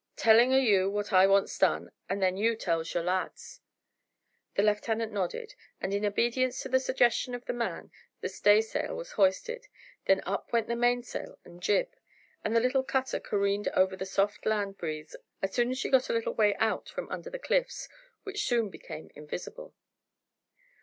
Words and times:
"Tellin' 0.15 0.51
o' 0.51 0.57
you 0.57 0.89
what 0.89 1.13
I 1.13 1.27
wants 1.27 1.55
done, 1.59 1.91
and 2.09 2.23
then 2.23 2.35
you 2.35 2.55
tells 2.55 2.91
your 2.95 3.03
lads." 3.03 3.61
The 4.55 4.63
lieutenant 4.63 5.11
nodded, 5.11 5.53
and 5.79 5.93
in 5.93 6.07
obedience 6.07 6.63
to 6.63 6.69
the 6.69 6.79
suggestion 6.79 7.35
of 7.35 7.45
the 7.45 7.53
man 7.53 7.91
the 8.19 8.27
stay 8.27 8.61
sail 8.61 8.95
was 8.95 9.11
hoisted; 9.11 9.67
then 10.05 10.23
up 10.25 10.51
went 10.51 10.67
the 10.67 10.75
mainsail 10.75 11.37
and 11.45 11.61
jib, 11.61 11.93
and 12.43 12.55
the 12.55 12.59
little 12.61 12.81
cutter 12.83 13.19
careened 13.19 13.67
over 13.75 13.91
to 13.91 13.97
the 13.97 14.07
soft 14.07 14.43
land 14.47 14.75
breeze 14.79 15.15
as 15.43 15.53
soon 15.53 15.69
as 15.69 15.77
she 15.77 15.87
got 15.91 16.09
a 16.09 16.13
little 16.13 16.33
way 16.33 16.55
out 16.55 16.89
from 16.89 17.07
under 17.11 17.29
the 17.29 17.37
cliffs, 17.37 17.87
which 18.23 18.43
soon 18.47 18.69
became 18.71 19.11
invisible. 19.13 19.75